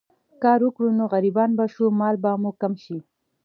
کار 0.43 0.59
وکړو 0.63 0.89
نو 0.99 1.03
غريبان 1.13 1.49
به 1.57 1.65
شو، 1.73 1.85
مال 1.99 2.15
به 2.23 2.31
مو 2.41 2.51
کم 2.61 2.73
شي 2.83 2.97